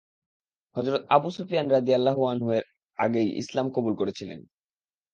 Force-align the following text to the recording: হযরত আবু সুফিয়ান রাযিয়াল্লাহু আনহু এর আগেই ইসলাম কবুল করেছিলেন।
হযরত 0.75 1.01
আবু 1.09 1.29
সুফিয়ান 1.31 1.67
রাযিয়াল্লাহু 1.71 2.21
আনহু 2.25 2.49
এর 2.51 2.65
আগেই 2.99 3.29
ইসলাম 3.37 3.67
কবুল 3.75 3.93
করেছিলেন। 3.95 4.39